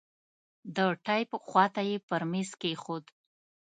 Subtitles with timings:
[0.75, 3.05] د ټېپ خوا ته يې پر ميز کښېښود.